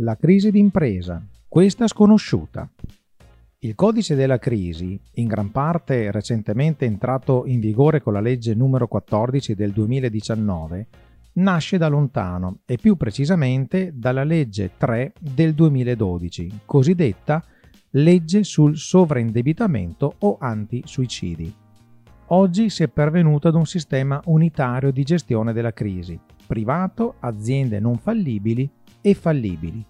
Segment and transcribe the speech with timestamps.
[0.00, 2.68] La crisi d'impresa, questa sconosciuta.
[3.60, 8.88] Il codice della crisi, in gran parte recentemente entrato in vigore con la legge numero
[8.88, 10.86] 14 del 2019,
[11.34, 17.42] nasce da lontano e più precisamente dalla legge 3 del 2012, cosiddetta
[17.92, 21.54] legge sul sovraindebitamento o anti-suicidi.
[22.26, 27.96] Oggi si è pervenuto ad un sistema unitario di gestione della crisi, privato, aziende non
[27.96, 28.70] fallibili
[29.06, 29.86] e fallibili.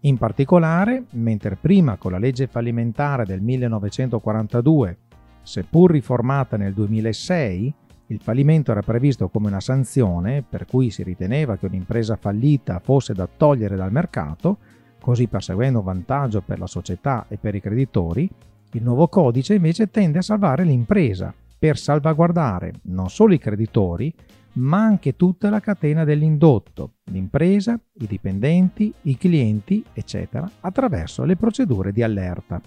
[0.00, 4.96] In particolare, mentre prima con la legge fallimentare del 1942,
[5.42, 7.74] seppur riformata nel 2006,
[8.06, 13.14] il fallimento era previsto come una sanzione per cui si riteneva che un'impresa fallita fosse
[13.14, 14.58] da togliere dal mercato,
[15.00, 18.28] così perseguendo un vantaggio per la società e per i creditori,
[18.72, 24.12] il nuovo codice invece tende a salvare l'impresa per salvaguardare non solo i creditori,
[24.60, 31.92] ma anche tutta la catena dell'indotto, l'impresa, i dipendenti, i clienti, eccetera, attraverso le procedure
[31.92, 32.60] di allerta.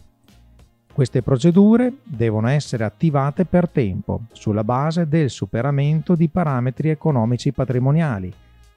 [0.92, 8.32] Queste procedure devono essere attivate per tempo, sulla base del superamento di parametri economici patrimoniali,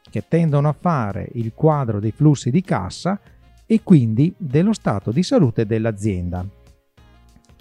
[0.09, 3.19] che tendono a fare il quadro dei flussi di cassa
[3.67, 6.47] e quindi dello stato di salute dell'azienda.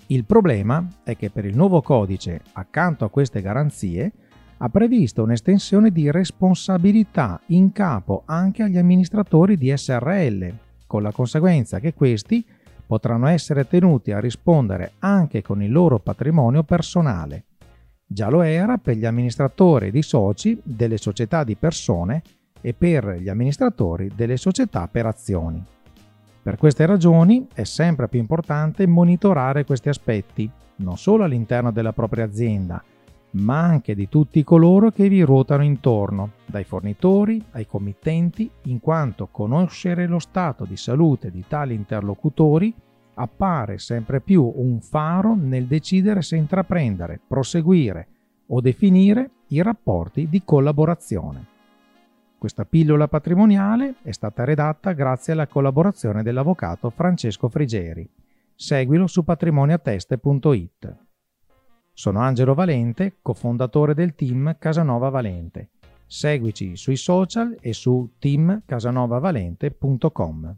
[0.07, 4.11] Il problema è che per il nuovo codice, accanto a queste garanzie,
[4.57, 10.53] ha previsto un'estensione di responsabilità in capo anche agli amministratori di SRL,
[10.87, 12.45] con la conseguenza che questi
[12.85, 17.45] potranno essere tenuti a rispondere anche con il loro patrimonio personale.
[18.07, 22.21] Già lo era per gli amministratori di soci delle società di persone
[22.61, 25.63] e per gli amministratori delle società per azioni.
[26.41, 32.25] Per queste ragioni è sempre più importante monitorare questi aspetti, non solo all'interno della propria
[32.25, 32.83] azienda,
[33.35, 39.27] ma anche di tutti coloro che vi ruotano intorno, dai fornitori ai committenti, in quanto
[39.27, 42.73] conoscere lo stato di salute di tali interlocutori
[43.15, 48.07] appare sempre più un faro nel decidere se intraprendere, proseguire
[48.47, 51.53] o definire i rapporti di collaborazione.
[52.37, 58.07] Questa pillola patrimoniale è stata redatta grazie alla collaborazione dell'avvocato Francesco Frigeri.
[58.53, 61.04] Seguilo su patrimoniateste.it.
[61.97, 65.69] Sono Angelo Valente, cofondatore del team Casanova Valente.
[66.05, 70.55] Seguici sui social e su teamcasanovavalente.com.